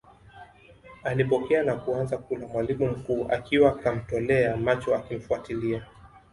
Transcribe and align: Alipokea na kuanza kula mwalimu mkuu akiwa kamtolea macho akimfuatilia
Alipokea 1.03 1.63
na 1.63 1.75
kuanza 1.75 2.17
kula 2.17 2.47
mwalimu 2.47 2.85
mkuu 2.87 3.25
akiwa 3.29 3.75
kamtolea 3.77 4.57
macho 4.57 4.95
akimfuatilia 4.95 5.85